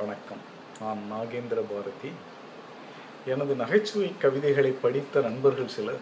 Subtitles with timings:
[0.00, 0.38] வணக்கம்.
[0.80, 2.12] நான் நாகேந்திர பாரதி.
[3.26, 5.98] எனது நகைச்சுவை கவிதைகளை படித்த நண்பர்கள் சிலர்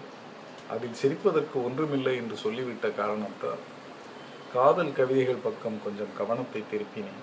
[0.71, 3.57] அதில் சிரிப்பதற்கு ஒன்றுமில்லை என்று சொல்லிவிட்ட காரணத்தால்
[4.53, 7.23] காதல் கவிதைகள் பக்கம் கொஞ்சம் கவனத்தை திருப்பினேன்.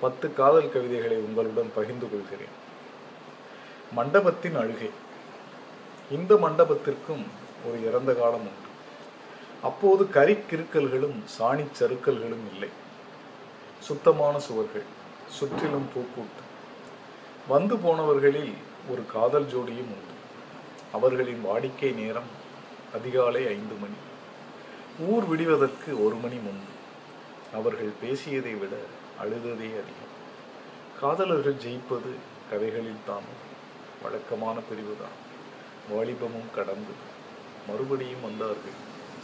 [0.00, 2.54] பத்து காதல் கவிதைகளை உங்களுடன் பகிர்ந்து கொள்கிறேன்.
[3.92, 4.90] மண்டபத்தின் அழுகை.
[6.10, 7.26] இந்த மண்டபத்திற்கும்
[7.66, 8.68] ஒரு இறந்த காலம் உண்டு.
[9.62, 12.68] அப்போது கரிக்கிருக்கல்களும் சாணிச் சறுக்கல்களும் இல்லை.
[13.80, 14.96] சுத்தமான சுவர்கள்.
[15.36, 16.42] சுற்றிலும் பூக்கூட்டு
[17.48, 18.52] வந்து போனவர்களில்
[18.90, 20.14] ஒரு காதல் ஜோடியும் உண்டு.
[20.92, 22.30] அவர்களின் வாடிக்கை நேரம்
[22.94, 23.98] அதிகாலை ஐந்து மணி.
[25.08, 26.72] ஊர் விடுவதற்கு ஒரு மணி முன்பு.
[27.52, 28.74] அவர்கள் பேசியதை விட
[29.22, 30.14] அழுததே அதிகம்.
[31.00, 32.12] காதலர்கள் ஜெயிப்பது
[32.50, 33.26] கதைகளில் தான்
[34.02, 35.16] வழக்கமான பிரிவுதான்.
[35.90, 36.94] வாலிபமும் கடந்து
[37.68, 38.78] மறுபடியும் வந்தார்கள்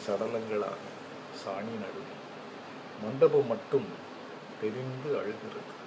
[0.05, 0.83] சடலங்களாக
[1.41, 2.13] சாணி நடுவே
[3.05, 3.89] மண்டபம் மட்டும்
[4.61, 5.83] தெரிந்து அழுகிறது.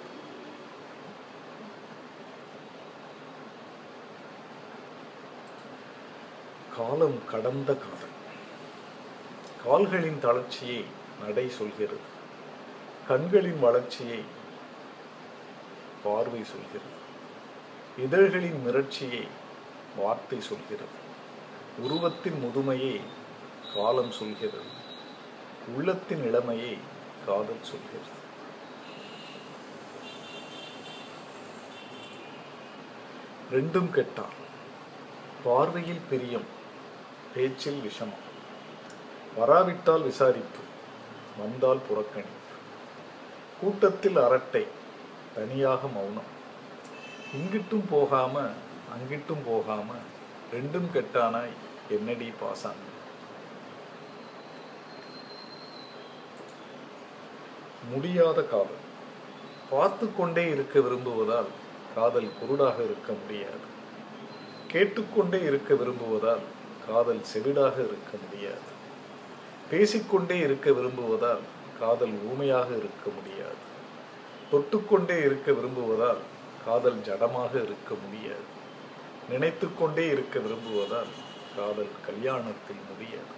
[6.77, 8.15] காலம் கடந்த காதல்.
[9.63, 10.83] கால்களின் தளர்ச்சியை
[11.25, 11.97] நடை சொல்கிறது.
[13.07, 14.19] கண்களின் வளர்ச்சியை
[16.03, 16.95] பார்வை சொல்கிறது.
[17.97, 19.27] இதழ்களின் மிரட்சியை
[19.97, 21.05] வார்த்தை சொல்கிறது.
[21.79, 23.01] உருவத்தின் முதுமையை
[23.73, 24.61] காலம் சொல்கிறது.
[25.75, 26.77] உள்ளத்தின் இளமையை
[27.25, 28.15] காதல் சொல்கிறது.
[33.51, 34.35] ரெண்டும் கெட்டால்
[35.43, 36.55] பார்வையில் பிரியம்.
[37.37, 38.23] பேச்சில் விஷமம்.
[39.35, 40.61] வராவிட்டால் விசாரிப்பு
[41.37, 42.53] வந்தால் புறக்கணிப்பு.
[43.61, 44.67] கூட்டத்தில் அரட்டை
[45.35, 46.29] தனியாக மௌனம்.
[47.35, 48.39] இங்கிட்டும் போகாம
[48.93, 49.93] அங்கிட்டும் போகாம
[50.53, 51.55] ரெண்டும் கெட்டானாய்
[51.89, 52.85] என்னடி பாசாங்க?
[57.91, 58.83] முடியாத காதல்.
[59.69, 61.51] பார்த்து கொண்டே இருக்க விரும்புவதால்
[61.95, 63.65] காதல் குருடாக இருக்க முடியாது.
[64.67, 66.45] கேட்டுக்கொண்டே இருக்க விரும்புவதால்
[66.87, 68.67] காதல் செவிடாக இருக்க முடியாது.
[69.71, 71.43] பேசிக்கொண்டே இருக்க விரும்புவதால்
[71.79, 73.59] காதல் ஊமையாக இருக்க முடியாது.
[74.51, 76.21] தொட்டுக்கொண்டே இருக்க விரும்புவதால்
[76.65, 78.47] காதல் ஜடமாக இருக்க முடியாது.
[79.29, 81.11] நினைத்து கொண்டே இருக்க விரும்புவதால்
[81.57, 83.33] காதல் கல்யாணத்தில் முடியாது.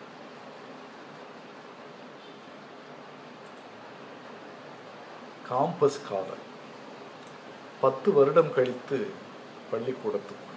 [5.49, 6.45] காம்பஸ் காதல்.
[7.81, 9.07] பத்து வருடம் கழித்து
[9.71, 10.47] பள்ளிக்கூடத்துக்கு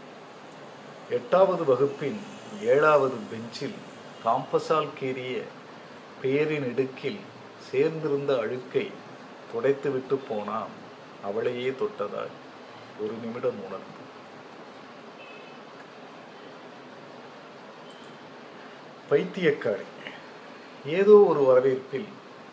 [1.11, 2.21] எட்டாவது வகுப்பின்
[2.61, 3.75] ஏழாவது பெஞ்சில்
[4.25, 5.43] காம்பஸால் கீறிய
[6.23, 7.21] பேரின் இடுக்கில்
[7.73, 8.91] சேர்ந்திருந்த அழுக்கை
[9.53, 10.69] துடைத்துவிட்டு போனான்.
[11.25, 12.37] அவளையே தொட்டதாய்
[13.01, 14.01] ஒரு நிமிடம் உணர்ந்து.
[19.11, 19.85] பைத்தியக்காரி
[20.87, 22.09] ஏதோ ஒரு வரவேற்பில்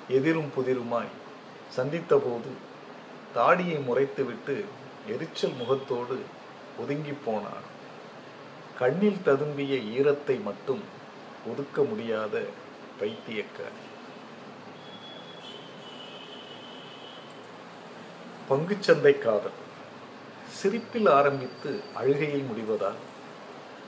[0.08, 1.12] எதிரும் புதிருமாய்
[1.78, 2.52] சந்தித்தபோது
[3.34, 4.66] தாடியை முறைத்துவிட்டு
[5.08, 6.20] எரிச்சல் முகத்தோடு
[6.80, 7.78] ஒதுங்கி போனான்.
[8.80, 10.82] கண்ணில் ததும்பிய ஈரத்தை மட்டும்
[11.52, 12.36] ஒதுக்க முடியாத
[13.00, 13.80] பைத்தியக்காரி.
[18.50, 19.58] பங்குச்சந்தை காதல்.
[20.60, 23.02] சிரிப்பில் ஆரம்பித்து அழுகையில் முடிவதால்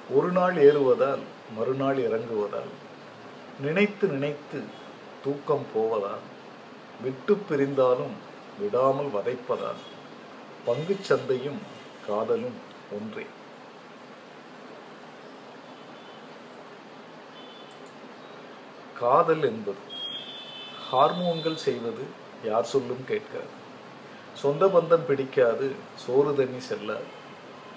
[0.09, 1.23] ஒரு நாள் ஏறுவதால்
[1.56, 2.72] மறுநாள் இறங்குவதால்
[3.62, 4.62] நினைத்து நினைத்து
[5.23, 6.25] தூக்கம் போவதால்
[7.03, 8.16] விட்டு பிரிந்தாலும்
[8.59, 9.81] விடாமல் வதைப்பதால்
[10.68, 11.62] பங்குச்சந்தையும்
[12.08, 12.59] காதலும்
[12.91, 13.25] ஒன்றே.
[19.02, 19.82] காதல் என்பது
[20.92, 22.04] ஹார்மோன்கள் செய்வது
[22.44, 23.52] யார் சொல்லும் கேட்காது.
[24.34, 27.10] சொந்த பந்தம் பிடிக்காது சோறு தண்ணி செல்லாது.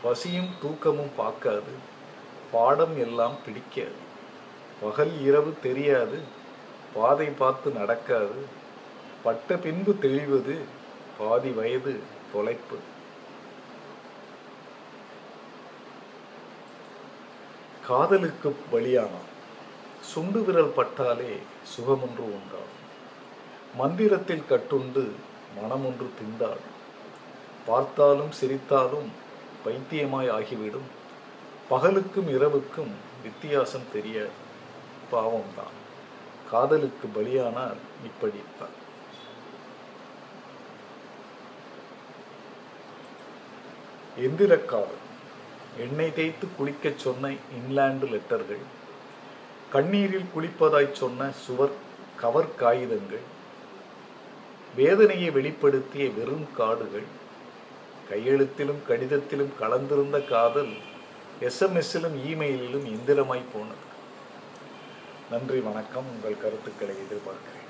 [0.03, 1.73] பசியும் தூக்கமும் பார்க்காது
[2.53, 3.97] பாடம் எல்லாம் பிடிக்காது.
[4.81, 6.19] பகல் இரவு தெரியாது
[6.95, 8.47] பாதை பார்த்து நடக்காது.
[9.23, 10.59] பட்ட பின்பு தெளிவது
[11.19, 12.01] பாதி வயது
[12.33, 12.79] தொலைப்பு.
[17.87, 19.33] காதலுக்கு பலியானான்
[20.13, 21.33] சுண்டு விரல் பட்டாலே
[21.73, 22.81] சுகமொன்று உண்டாகும்
[23.77, 25.05] மந்திரத்தில் கட்டுண்டு
[25.57, 26.73] மனமொன்று திண்டாடும்
[27.67, 29.09] பார்த்தாலும் சிரித்தாலும்
[29.65, 30.89] பைத்தியமாய் ஆகிவிடும்.
[31.71, 32.93] பகலுக்கும் இரவுக்கும்
[33.23, 34.35] வித்தியாசம் தெரியாது.
[35.13, 35.75] பாவம்தான்.
[36.51, 38.77] காதலுக்கு பலியானால் இப்படித்தான்
[44.25, 45.03] எந்திரக்காவல்
[45.79, 48.65] எண்ணெய் தேய்த்து குளிக்கச் சொன்ன இன்லாண்டு லெட்டர்கள்.
[49.75, 51.73] கண்ணீரில் குளிப்பதாய் சொன்ன சுவர்
[52.21, 53.25] கவர் காகிதங்கள்
[54.77, 57.07] வேதனையை வெளிப்படுத்திய வெறும் காடுகள்
[58.11, 60.73] கையெழுத்திலும் கடிதத்திலும் கலந்திருந்த காதல்
[61.49, 63.85] எஸ்எம்எஸ்ஸிலும் இமெயிலிலும் இந்திரமாய் போனது.
[65.31, 66.09] நன்றி வணக்கம்.
[66.15, 67.64] உங்கள் கருத்துக்களை எதிர்பார்க்கிறேன்.